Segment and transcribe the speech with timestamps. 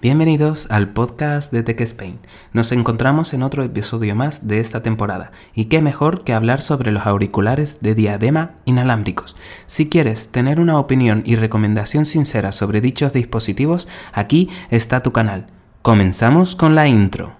[0.00, 2.20] Bienvenidos al podcast de Tech Spain.
[2.52, 6.92] Nos encontramos en otro episodio más de esta temporada y qué mejor que hablar sobre
[6.92, 9.34] los auriculares de diadema inalámbricos.
[9.66, 15.48] Si quieres tener una opinión y recomendación sincera sobre dichos dispositivos, aquí está tu canal.
[15.82, 17.34] Comenzamos con la intro.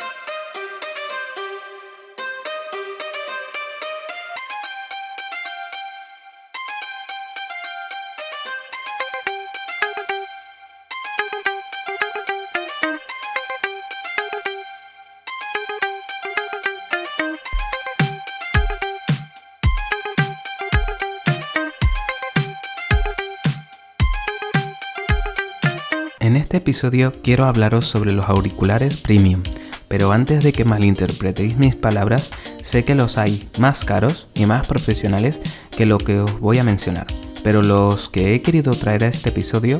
[26.48, 29.42] Este episodio quiero hablaros sobre los auriculares premium,
[29.86, 32.30] pero antes de que malinterpretéis mis palabras,
[32.62, 35.42] sé que los hay más caros y más profesionales
[35.76, 37.06] que lo que os voy a mencionar,
[37.44, 39.78] pero los que he querido traer a este episodio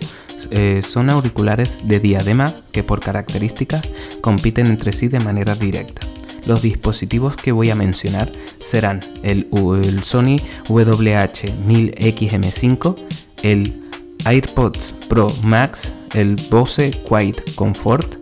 [0.51, 3.89] eh, son auriculares de diadema que por características
[4.21, 6.07] compiten entre sí de manera directa.
[6.45, 10.37] Los dispositivos que voy a mencionar serán el, el Sony
[10.69, 12.95] WH-1000XM5,
[13.43, 13.88] el
[14.29, 18.17] AirPods Pro Max, el Bose Quiet Comfort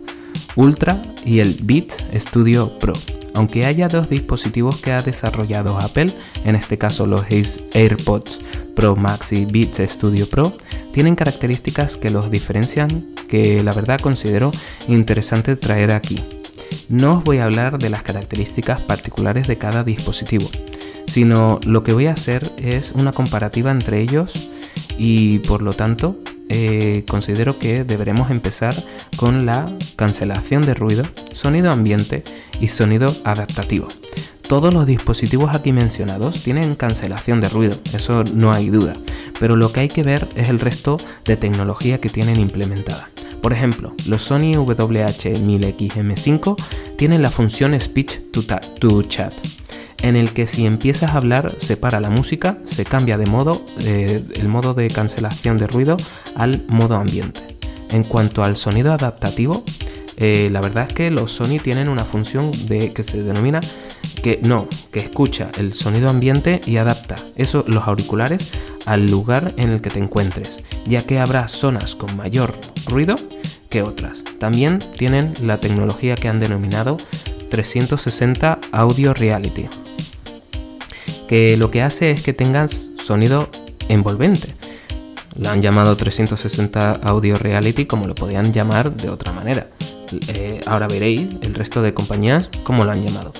[0.55, 2.93] Ultra y el Beats Studio Pro.
[3.33, 6.07] Aunque haya dos dispositivos que ha desarrollado Apple,
[6.45, 7.25] en este caso los
[7.73, 8.39] AirPods
[8.75, 10.55] Pro Max y Beats Studio Pro,
[10.93, 14.51] tienen características que los diferencian que la verdad considero
[14.87, 16.23] interesante traer aquí.
[16.89, 20.49] No os voy a hablar de las características particulares de cada dispositivo,
[21.05, 24.51] sino lo que voy a hacer es una comparativa entre ellos
[24.97, 26.17] y por lo tanto
[26.49, 28.73] eh, considero que deberemos empezar
[29.17, 31.03] con la cancelación de ruido,
[31.33, 32.23] sonido ambiente
[32.61, 33.87] y sonido adaptativo.
[34.47, 38.93] Todos los dispositivos aquí mencionados tienen cancelación de ruido, eso no hay duda,
[39.41, 43.09] pero lo que hay que ver es el resto de tecnología que tienen implementada.
[43.41, 46.55] Por ejemplo, los Sony WH-1000XM5
[46.97, 48.41] tienen la función Speech to
[49.03, 49.33] Chat,
[50.01, 53.65] en el que si empiezas a hablar se para la música, se cambia de modo
[53.79, 55.97] eh, el modo de cancelación de ruido
[56.35, 57.41] al modo ambiente.
[57.89, 59.63] En cuanto al sonido adaptativo,
[60.17, 63.61] eh, la verdad es que los Sony tienen una función que se denomina
[64.23, 68.49] que no, que escucha el sonido ambiente y adapta eso, los auriculares
[68.85, 72.53] al lugar en el que te encuentres, ya que habrá zonas con mayor
[72.87, 73.15] ruido
[73.69, 74.23] que otras.
[74.39, 76.97] También tienen la tecnología que han denominado
[77.49, 79.67] 360 Audio Reality,
[81.27, 83.49] que lo que hace es que tengas sonido
[83.89, 84.55] envolvente.
[85.35, 89.67] Lo han llamado 360 Audio Reality como lo podían llamar de otra manera.
[90.29, 93.33] Eh, ahora veréis el resto de compañías cómo lo han llamado.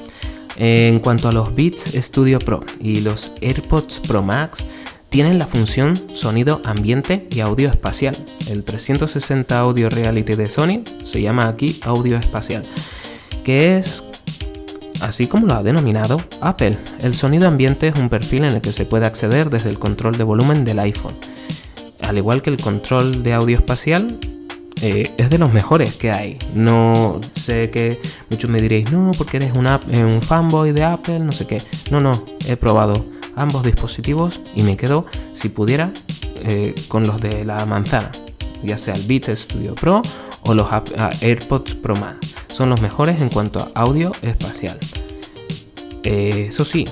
[0.57, 4.63] En cuanto a los Beats Studio Pro y los AirPods Pro Max,
[5.09, 8.15] tienen la función sonido ambiente y audio espacial.
[8.49, 12.63] El 360 Audio Reality de Sony se llama aquí audio espacial,
[13.43, 14.03] que es
[15.01, 16.77] así como lo ha denominado Apple.
[16.99, 20.17] El sonido ambiente es un perfil en el que se puede acceder desde el control
[20.17, 21.15] de volumen del iPhone.
[22.01, 24.19] Al igual que el control de audio espacial,
[24.81, 26.37] eh, es de los mejores que hay.
[26.53, 27.99] No sé que
[28.29, 31.61] muchos me diréis, no, porque eres eh, un fanboy de Apple, no sé qué.
[31.89, 35.91] No, no, he probado ambos dispositivos y me quedo, si pudiera,
[36.43, 38.11] eh, con los de la manzana,
[38.63, 40.01] ya sea el Beats Studio Pro
[40.41, 40.67] o los
[41.21, 44.79] AirPods Pro Max son los mejores en cuanto a audio espacial.
[46.03, 46.85] Eh, eso sí,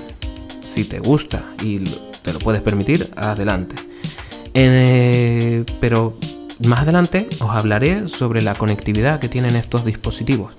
[0.64, 1.80] si te gusta y
[2.22, 3.74] te lo puedes permitir, adelante.
[4.54, 6.16] Eh, pero
[6.64, 10.52] más adelante os hablaré sobre la conectividad que tienen estos dispositivos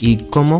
[0.00, 0.58] y cómo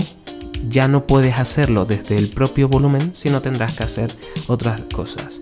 [0.68, 4.12] ya no puedes hacerlo desde el propio volumen, sino tendrás que hacer
[4.46, 5.40] otras cosas.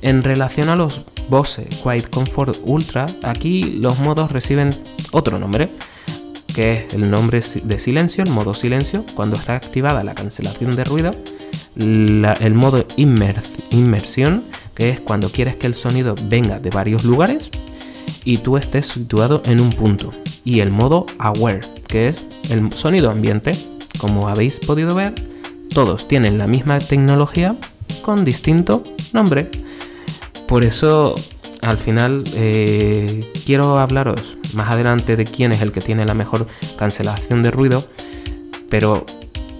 [0.00, 4.70] En relación a los Bose Quiet Comfort Ultra, aquí los modos reciben
[5.10, 5.70] otro nombre
[6.56, 10.84] que es el nombre de silencio, el modo silencio, cuando está activada la cancelación de
[10.84, 11.10] ruido,
[11.76, 14.44] el modo inmersión,
[14.74, 17.50] que es cuando quieres que el sonido venga de varios lugares
[18.24, 20.10] y tú estés situado en un punto,
[20.46, 23.52] y el modo aware, que es el sonido ambiente,
[23.98, 25.12] como habéis podido ver,
[25.74, 27.54] todos tienen la misma tecnología
[28.00, 28.82] con distinto
[29.12, 29.50] nombre.
[30.48, 31.16] Por eso
[31.60, 36.46] al final eh, quiero hablaros más adelante de quién es el que tiene la mejor
[36.76, 37.86] cancelación de ruido,
[38.68, 39.04] pero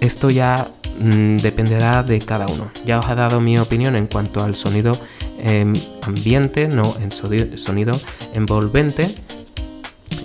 [0.00, 2.70] esto ya mm, dependerá de cada uno.
[2.84, 4.92] Ya os he dado mi opinión en cuanto al sonido
[5.38, 5.72] em,
[6.02, 7.98] ambiente, no en sonido
[8.34, 9.14] envolvente,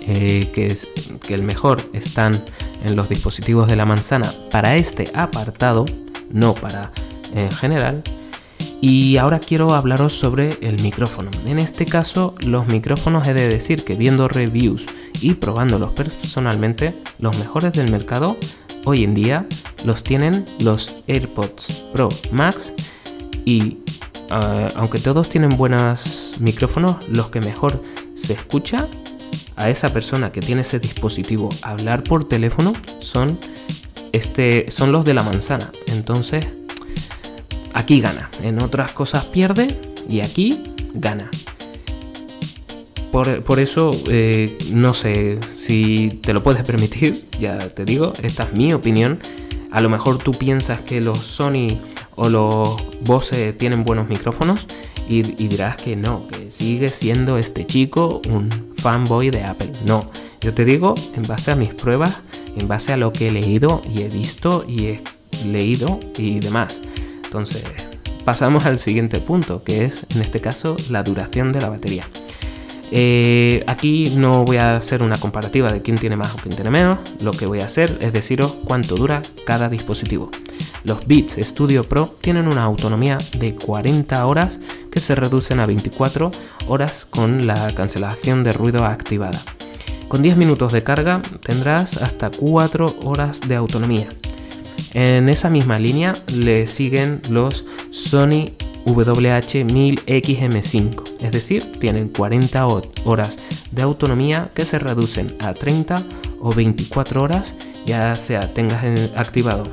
[0.06, 0.88] eh, que, es,
[1.26, 2.32] que el mejor están
[2.84, 5.84] en los dispositivos de la manzana para este apartado,
[6.30, 6.90] no para
[7.34, 8.02] en general.
[8.84, 11.30] Y ahora quiero hablaros sobre el micrófono.
[11.46, 14.86] En este caso, los micrófonos he de decir que viendo reviews
[15.20, 18.36] y probándolos personalmente, los mejores del mercado
[18.84, 19.46] hoy en día
[19.84, 22.74] los tienen los AirPods Pro Max
[23.44, 23.78] y
[24.30, 27.80] ah, aunque todos tienen buenos micrófonos, los que mejor
[28.14, 28.88] se escucha
[29.54, 33.38] a esa persona que tiene ese dispositivo hablar por teléfono son,
[34.10, 35.70] este, son los de la manzana.
[35.86, 36.48] Entonces,
[37.74, 38.30] aquí gana.
[38.42, 39.68] En otras cosas pierde
[40.08, 40.62] y aquí
[40.94, 41.30] gana.
[43.12, 48.54] Por, eso, eh, no sé si te lo puedes permitir, ya te digo, esta es
[48.54, 49.18] mi opinión.
[49.70, 51.78] A lo mejor tú piensas que los Sony
[52.14, 54.66] o los Bose tienen buenos micrófonos
[55.08, 59.72] y, dirás que no, que sigue siendo este chico un fanboy de Apple.
[59.84, 60.10] No,
[60.40, 62.22] yo te digo en base a mis pruebas,
[62.56, 65.02] en base a lo que he leído y he visto y he
[65.46, 66.80] leído y demás.
[67.32, 67.64] Entonces,
[68.26, 72.06] pasamos al siguiente punto, que es en este caso la duración de la batería.
[72.90, 76.68] Eh, aquí no voy a hacer una comparativa de quién tiene más o quién tiene
[76.68, 80.30] menos, lo que voy a hacer es deciros cuánto dura cada dispositivo.
[80.84, 84.58] Los Beats Studio Pro tienen una autonomía de 40 horas
[84.90, 86.30] que se reducen a 24
[86.68, 89.40] horas con la cancelación de ruido activada.
[90.08, 94.08] Con 10 minutos de carga tendrás hasta 4 horas de autonomía.
[94.94, 98.52] En esa misma línea le siguen los Sony
[98.86, 102.66] WH-1000XM5, es decir, tienen 40
[103.04, 103.38] horas
[103.70, 106.02] de autonomía que se reducen a 30
[106.40, 107.54] o 24 horas,
[107.86, 108.84] ya sea tengas
[109.16, 109.70] activado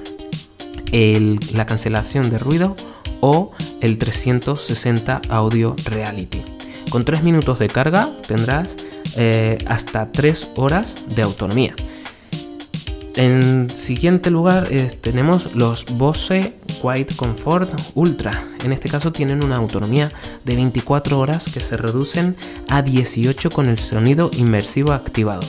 [1.54, 2.76] la cancelación de ruido
[3.22, 3.52] o
[3.82, 6.44] el 360 Audio Reality.
[6.90, 8.76] Con 3 minutos de carga tendrás
[9.16, 11.76] eh, hasta 3 horas de autonomía.
[13.20, 18.32] En siguiente lugar eh, tenemos los Bose Quiet Comfort Ultra.
[18.64, 20.10] En este caso tienen una autonomía
[20.46, 22.38] de 24 horas que se reducen
[22.70, 25.42] a 18 con el sonido inmersivo activado.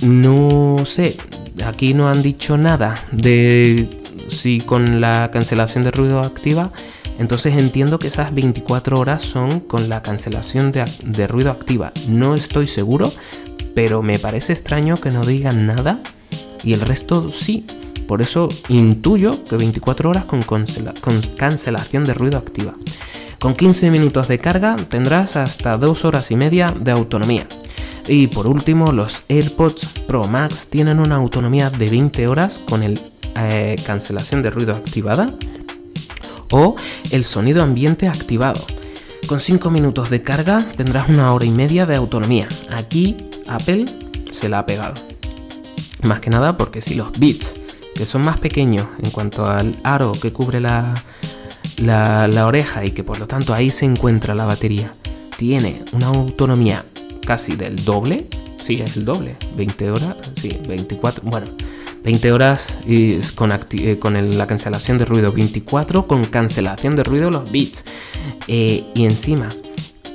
[0.00, 1.18] No sé,
[1.66, 3.86] aquí no han dicho nada de
[4.28, 6.72] si con la cancelación de ruido activa.
[7.18, 11.92] Entonces entiendo que esas 24 horas son con la cancelación de, de ruido activa.
[12.08, 13.12] No estoy seguro,
[13.74, 16.00] pero me parece extraño que no digan nada
[16.64, 17.64] y el resto sí.
[18.06, 20.42] Por eso intuyo que 24 horas con,
[21.36, 22.74] cancelación de ruido activa.
[23.38, 27.46] Con 15 minutos de carga tendrás hasta 2 horas y media de autonomía.
[28.06, 33.00] Y por último, los AirPods Pro Max tienen una autonomía de 20 horas con el
[33.36, 35.34] eh, cancelación de ruido activada
[36.50, 36.76] o
[37.10, 38.64] el sonido ambiente activado.
[39.26, 42.46] Con 5 minutos de carga tendrás una hora y media de autonomía.
[42.70, 43.16] Aquí
[43.48, 43.86] Apple
[44.30, 45.13] se la ha pegado.
[46.04, 47.54] Más que nada porque si los bits,
[47.94, 50.94] que son más pequeños en cuanto al aro que cubre la,
[51.78, 54.94] la, oreja y que por lo tanto ahí se encuentra la batería,
[55.38, 56.84] tiene una autonomía
[57.26, 58.28] casi del doble,
[58.58, 61.46] sí, es el doble, 20 horas, sí, 24, bueno,
[62.02, 62.74] 20 horas
[63.34, 67.84] con, eh, con la cancelación de ruido, 24 con cancelación de ruido los bits.
[68.46, 69.48] Eh, y encima,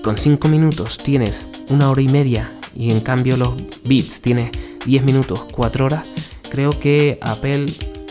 [0.03, 4.51] con 5 minutos tienes una hora y media y en cambio los bits tienes
[4.85, 6.07] 10 minutos, 4 horas,
[6.49, 7.67] creo que Apple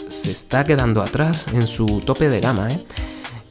[0.08, 2.68] se está quedando atrás en su tope de gama.
[2.68, 2.84] ¿eh?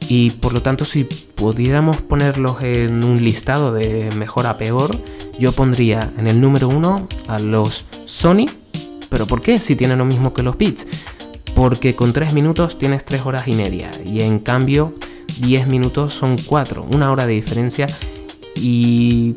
[0.08, 4.96] Y por lo tanto, si pudiéramos ponerlos en un listado de mejor a peor,
[5.38, 8.46] yo pondría en el número 1 a los Sony.
[9.10, 9.58] ¿Pero por qué?
[9.58, 10.86] Si tienen lo mismo que los Beats.
[11.54, 13.90] Porque con 3 minutos tienes 3 horas y media.
[14.04, 14.94] Y en cambio,
[15.40, 16.86] 10 minutos son 4.
[16.92, 17.86] Una hora de diferencia.
[18.56, 19.34] Y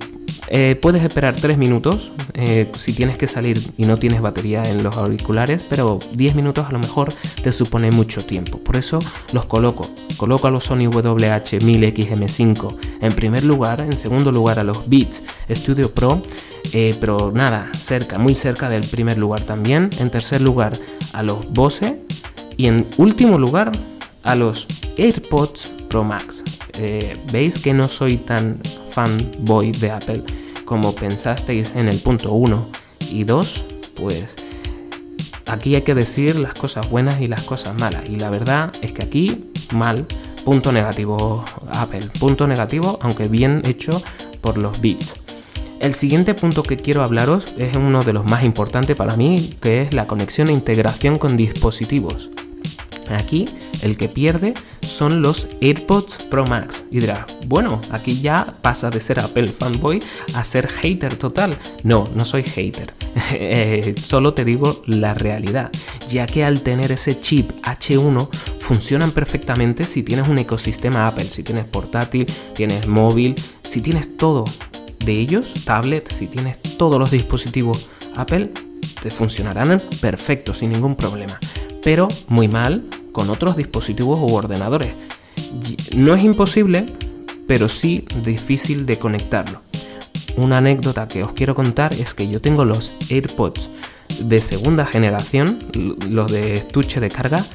[0.47, 4.83] eh, puedes esperar 3 minutos eh, si tienes que salir y no tienes batería en
[4.83, 8.57] los auriculares, pero 10 minutos a lo mejor te supone mucho tiempo.
[8.57, 8.99] Por eso
[9.33, 9.89] los coloco.
[10.17, 15.93] Coloco a los Sony WH-1000XM5 en primer lugar, en segundo lugar a los Beats Studio
[15.93, 16.21] Pro,
[16.73, 19.89] eh, pero nada, cerca, muy cerca del primer lugar también.
[19.99, 20.73] En tercer lugar
[21.13, 22.01] a los Bose
[22.57, 23.71] y en último lugar
[24.23, 26.43] a los AirPods Pro Max.
[27.31, 28.59] Veis que no soy tan
[28.89, 30.23] fanboy de Apple
[30.65, 32.67] como pensasteis en el punto 1
[33.11, 34.35] y 2, pues
[35.47, 38.03] aquí hay que decir las cosas buenas y las cosas malas.
[38.09, 40.05] Y la verdad es que aquí mal,
[40.45, 44.01] punto negativo Apple, punto negativo, aunque bien hecho
[44.39, 45.15] por los bits.
[45.81, 49.81] El siguiente punto que quiero hablaros es uno de los más importantes para mí, que
[49.81, 52.29] es la conexión e integración con dispositivos.
[53.15, 53.45] Aquí
[53.81, 56.85] el que pierde son los AirPods Pro Max.
[56.91, 59.99] Y dirás, bueno, aquí ya pasa de ser Apple fanboy
[60.33, 61.57] a ser hater total.
[61.83, 62.93] No, no soy hater.
[63.33, 65.71] Eh, solo te digo la realidad,
[66.09, 71.43] ya que al tener ese chip H1 funcionan perfectamente si tienes un ecosistema Apple, si
[71.43, 74.45] tienes portátil, tienes móvil, si tienes todo
[74.99, 78.51] de ellos, tablet, si tienes todos los dispositivos Apple,
[79.01, 81.39] te funcionarán perfecto, sin ningún problema.
[81.83, 84.93] Pero muy mal con otros dispositivos u ordenadores.
[85.95, 86.85] No es imposible,
[87.47, 89.61] pero sí difícil de conectarlo.
[90.37, 93.69] Una anécdota que os quiero contar es que yo tengo los AirPods
[94.21, 95.59] de segunda generación,
[96.09, 97.45] los de estuche de carga,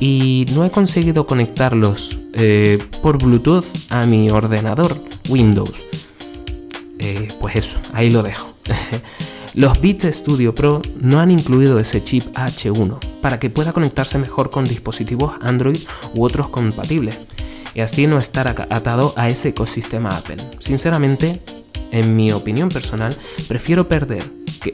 [0.00, 4.96] y no he conseguido conectarlos eh, por Bluetooth a mi ordenador
[5.28, 5.84] Windows.
[6.98, 8.54] Eh, pues eso, ahí lo dejo.
[9.54, 14.50] Los Beats Studio Pro no han incluido ese chip H1 para que pueda conectarse mejor
[14.50, 15.78] con dispositivos Android
[16.14, 17.20] u otros compatibles
[17.74, 20.36] y así no estar atado a ese ecosistema Apple.
[20.58, 21.42] Sinceramente,
[21.90, 23.14] en mi opinión personal,
[23.46, 24.22] prefiero perder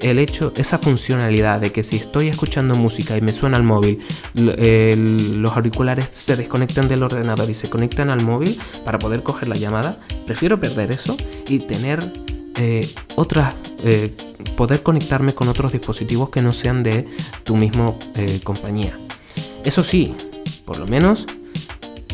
[0.01, 3.99] el hecho, esa funcionalidad de que si estoy escuchando música y me suena al móvil,
[4.35, 9.57] los auriculares se desconectan del ordenador y se conectan al móvil para poder coger la
[9.57, 11.17] llamada, prefiero perder eso
[11.49, 11.99] y tener
[12.59, 14.13] eh, otras, eh,
[14.57, 17.07] poder conectarme con otros dispositivos que no sean de
[17.45, 18.99] tu misma eh, compañía.
[19.65, 20.15] Eso sí,
[20.65, 21.25] por lo menos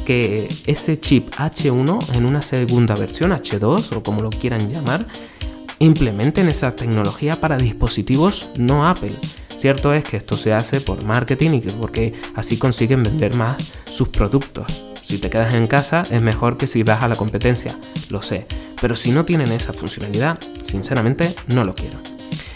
[0.04, 5.06] que ese chip H1 en una segunda versión, H2 o como lo quieran llamar,
[5.78, 9.14] implementen esa tecnología para dispositivos no Apple.
[9.56, 14.08] Cierto es que esto se hace por marketing y porque así consiguen vender más sus
[14.08, 14.93] productos.
[15.04, 17.76] Si te quedas en casa es mejor que si vas a la competencia,
[18.08, 18.46] lo sé,
[18.80, 21.98] pero si no tienen esa funcionalidad, sinceramente no lo quiero.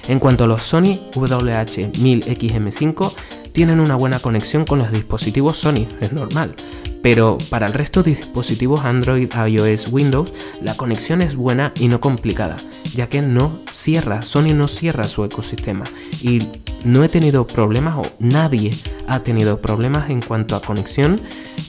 [0.09, 3.13] En cuanto a los Sony WH-1000XM5,
[3.59, 6.55] tienen una buena conexión con los dispositivos Sony, es normal,
[7.03, 11.99] pero para el resto de dispositivos Android, iOS, Windows, la conexión es buena y no
[11.99, 12.55] complicada,
[12.95, 15.83] ya que no cierra, Sony no cierra su ecosistema
[16.23, 16.39] y
[16.85, 18.71] no he tenido problemas o nadie
[19.09, 21.21] ha tenido problemas en cuanto a conexión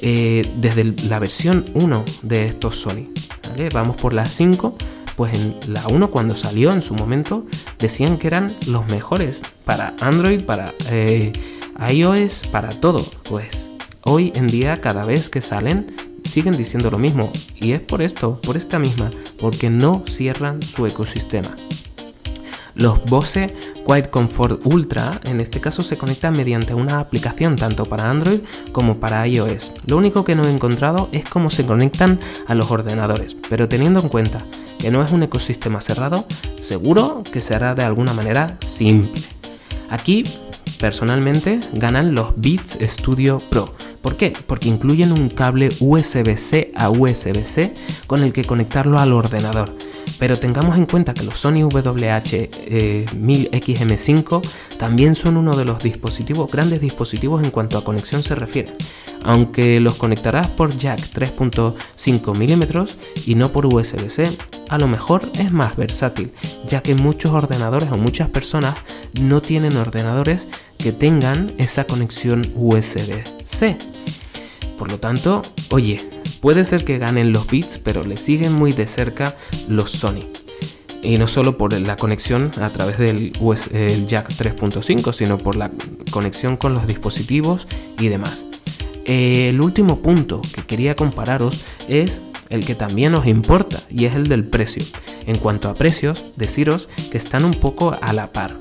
[0.03, 3.09] eh, desde la versión 1 de estos Sony.
[3.73, 4.75] Vamos por la 5
[5.15, 7.47] pues en la 1 cuando salió en su momento
[7.79, 11.33] decían que eran los mejores para Android, para eh,
[11.87, 13.05] iOS, para todo.
[13.29, 13.69] Pues
[14.11, 18.39] Hoy en día cada vez que salen siguen diciendo lo mismo y es por esto,
[18.41, 21.55] por esta misma, porque no cierran su ecosistema.
[22.75, 23.53] Los Bose
[23.85, 28.39] Quiet Comfort Ultra en este caso se conectan mediante una aplicación tanto para Android
[28.71, 29.73] como para iOS.
[29.85, 33.99] Lo único que no he encontrado es cómo se conectan a los ordenadores, pero teniendo
[33.99, 34.45] en cuenta
[34.79, 36.25] que no es un ecosistema cerrado,
[36.61, 39.21] seguro que se hará de alguna manera simple.
[39.89, 40.23] Aquí,
[40.79, 44.33] personalmente, ganan los Beats Studio Pro, ¿Por qué?
[44.47, 47.73] Porque incluyen un cable USB-C a USB-C
[48.07, 49.75] con el que conectarlo al ordenador.
[50.19, 54.41] Pero tengamos en cuenta que los Sony WH-1000XM5
[54.77, 58.73] también son uno de los dispositivos, grandes dispositivos en cuanto a conexión se refiere.
[59.23, 62.63] Aunque los conectarás por jack 3.5 mm
[63.25, 64.29] y no por USB-C,
[64.69, 66.31] a lo mejor es más versátil,
[66.67, 68.75] ya que muchos ordenadores o muchas personas
[69.19, 70.47] no tienen ordenadores
[70.77, 73.77] que tengan esa conexión USB-C.
[74.77, 75.97] Por lo tanto, oye,
[76.41, 79.35] puede ser que ganen los bits, pero le siguen muy de cerca
[79.67, 80.25] los Sony.
[81.01, 83.31] Y no solo por la conexión a través del
[84.07, 85.71] jack 3.5, sino por la
[86.11, 87.67] conexión con los dispositivos
[87.99, 88.45] y demás.
[89.05, 94.27] El último punto que quería compararos es el que también nos importa y es el
[94.27, 94.83] del precio.
[95.25, 98.57] En cuanto a precios, deciros que están un poco a la par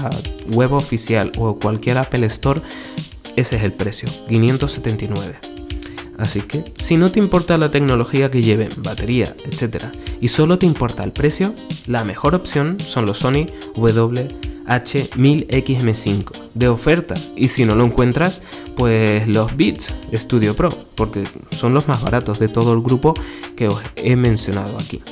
[0.49, 2.61] web oficial o cualquier Apple Store,
[3.37, 5.37] ese es el precio, 579.
[6.17, 9.87] Así que, si no te importa la tecnología que lleven, batería, etc.,
[10.21, 11.53] y solo te importa el precio,
[11.87, 17.17] la mejor opción son los Sony WH-1000XM5 de oferta.
[17.35, 18.43] Y si no lo encuentras,
[18.77, 23.15] pues los Beats Studio Pro, porque son los más baratos de todo el grupo
[23.57, 25.03] que os he mencionado aquí.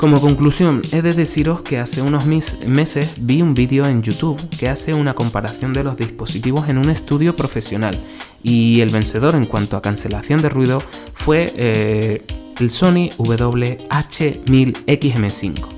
[0.00, 4.70] Como conclusión, he de deciros que hace unos meses vi un vídeo en YouTube que
[4.70, 8.00] hace una comparación de los dispositivos en un estudio profesional
[8.42, 12.24] y el vencedor en cuanto a cancelación de ruido fue eh,
[12.58, 15.68] el Sony WH-1000XM5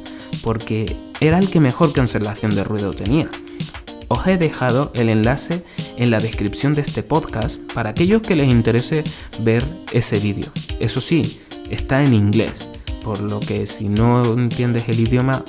[0.45, 3.29] porque era el que mejor cancelación de ruido tenía.
[4.07, 5.65] Os he dejado el enlace
[5.97, 9.03] en la descripción de este podcast para aquellos que les interese
[9.41, 10.47] ver ese vídeo.
[10.79, 12.72] Eso sí, está en inglés
[13.03, 15.45] por lo que si no entiendes el idioma,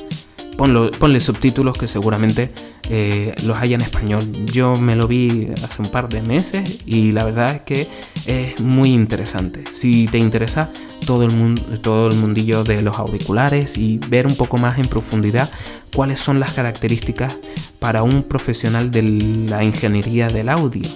[0.57, 2.51] ponle subtítulos que seguramente
[2.89, 4.21] eh, los haya en español.
[4.45, 7.87] Yo me lo vi hace un par de meses y la verdad es que
[8.25, 9.63] es muy interesante.
[9.73, 10.69] Si te interesa
[11.05, 14.87] todo el, mundo, todo el mundillo de los auriculares y ver un poco más en
[14.87, 15.49] profundidad
[15.93, 17.37] cuáles son las características
[17.79, 19.01] para un profesional de
[19.49, 20.87] la ingeniería del audio.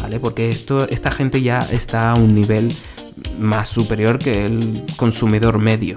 [0.00, 0.18] ¿Vale?
[0.18, 2.74] Porque esto, esta gente ya está a un nivel
[3.42, 5.96] más superior que el consumidor medio.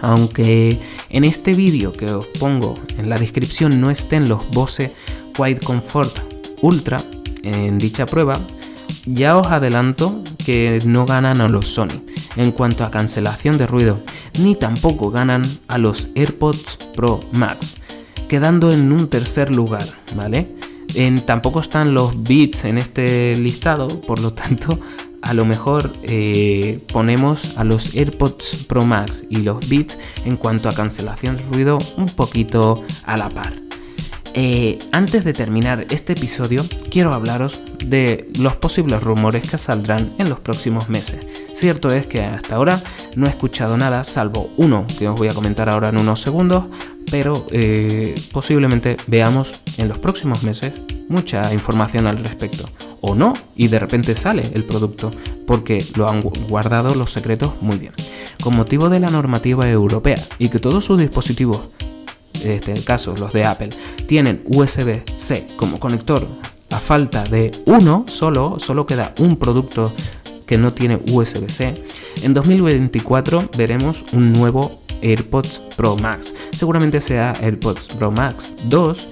[0.00, 0.78] Aunque
[1.10, 4.92] en este vídeo que os pongo en la descripción no estén los Bose
[5.34, 6.18] Quiet Comfort
[6.60, 6.98] Ultra
[7.42, 8.38] en dicha prueba,
[9.06, 12.02] ya os adelanto que no ganan a los Sony
[12.36, 14.00] en cuanto a cancelación de ruido,
[14.38, 17.76] ni tampoco ganan a los AirPods Pro Max,
[18.28, 20.48] quedando en un tercer lugar, ¿vale?
[21.26, 24.78] Tampoco están los Beats en este listado, por lo tanto
[25.22, 30.68] a lo mejor eh, ponemos a los AirPods Pro Max y los Beats en cuanto
[30.68, 33.52] a cancelación de ruido un poquito a la par.
[34.34, 40.30] Eh, antes de terminar este episodio, quiero hablaros de los posibles rumores que saldrán en
[40.30, 41.26] los próximos meses.
[41.54, 42.82] Cierto es que hasta ahora
[43.14, 46.64] no he escuchado nada, salvo uno que os voy a comentar ahora en unos segundos,
[47.10, 50.72] pero eh, posiblemente veamos en los próximos meses
[51.08, 52.68] mucha información al respecto.
[53.02, 55.10] O no, y de repente sale el producto,
[55.46, 57.92] porque lo han guardado los secretos muy bien.
[58.42, 61.68] Con motivo de la normativa europea y que todos sus dispositivos,
[62.42, 63.70] en este caso los de Apple,
[64.06, 66.26] tienen USB-C como conector
[66.70, 69.92] a falta de uno solo, solo queda un producto
[70.46, 71.74] que no tiene USB-C,
[72.22, 76.32] en 2024 veremos un nuevo AirPods Pro Max.
[76.56, 79.08] Seguramente sea AirPods Pro Max 2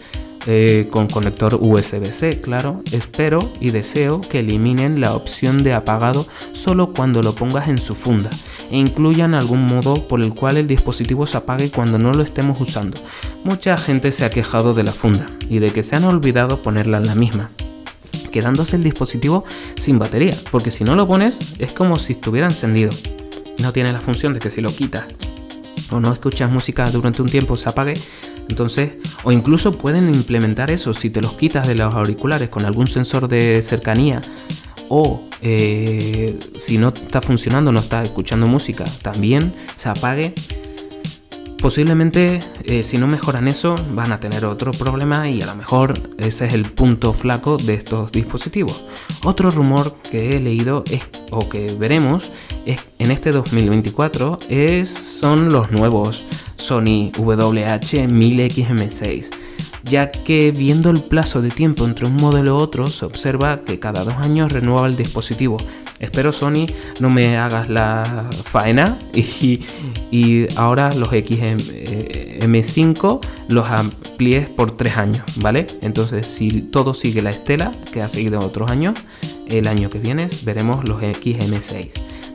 [0.46, 2.83] eh, con conector USB-C, claro.
[2.92, 7.94] Espero y deseo que eliminen la opción de apagado solo cuando lo pongas en su
[7.94, 8.31] funda
[8.70, 12.61] e incluyan algún modo por el cual el dispositivo se apague cuando no lo estemos
[12.61, 12.98] usando.
[13.44, 16.98] Mucha gente se ha quejado de la funda y de que se han olvidado ponerla
[16.98, 17.50] en la misma
[18.31, 19.44] quedándose el dispositivo
[19.76, 22.90] sin batería, porque si no lo pones es como si estuviera encendido.
[23.59, 25.05] No tiene la función de que si lo quitas
[25.90, 27.94] o no escuchas música durante un tiempo se apague,
[28.50, 32.88] entonces, o incluso pueden implementar eso si te los quitas de los auriculares con algún
[32.88, 34.20] sensor de cercanía
[34.88, 40.34] o eh, si no está funcionando, no está escuchando música, también se apague.
[41.61, 45.92] Posiblemente eh, si no mejoran eso van a tener otro problema y a lo mejor
[46.16, 48.87] ese es el punto flaco de estos dispositivos.
[49.25, 52.33] Otro rumor que he leído es, o que veremos
[52.64, 56.25] es, en este 2024 es, son los nuevos
[56.57, 59.29] Sony WH-1000XM6,
[59.85, 63.79] ya que viendo el plazo de tiempo entre un modelo u otro se observa que
[63.79, 65.59] cada dos años renueva el dispositivo.
[65.99, 66.64] Espero Sony
[66.99, 69.61] no me hagas la faena y,
[70.11, 75.66] y ahora los XM5 los amplíes por tres años, ¿vale?
[75.83, 78.99] Entonces si todo sigue la estela que ha seguido otros años,
[79.47, 81.90] el año que viene veremos los XM6.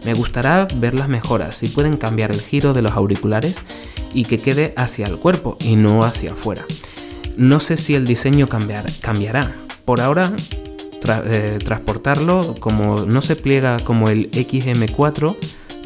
[0.06, 3.56] Me gustará ver las mejoras, si pueden cambiar el giro de los auriculares
[4.14, 6.64] y que quede hacia el cuerpo y no hacia afuera.
[7.38, 9.56] No sé si el diseño cambiará.
[9.86, 10.34] Por ahora,
[11.26, 15.36] eh, transportarlo como no se pliega como el XM4,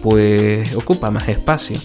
[0.01, 1.77] pues ocupa más espacio.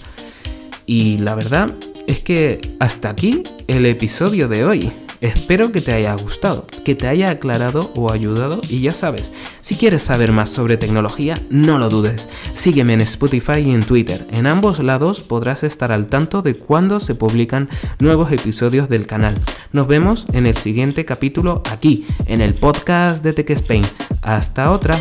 [0.85, 1.73] Y la verdad
[2.07, 4.91] es que hasta aquí el episodio de hoy.
[5.25, 9.75] Espero que te haya gustado, que te haya aclarado o ayudado y ya sabes, si
[9.75, 12.29] quieres saber más sobre tecnología, no lo dudes.
[12.53, 14.27] Sígueme en Spotify y en Twitter.
[14.29, 19.33] En ambos lados podrás estar al tanto de cuando se publican nuevos episodios del canal.
[19.71, 23.83] Nos vemos en el siguiente capítulo aquí, en el podcast de Tech Spain.
[24.21, 24.95] Hasta otra.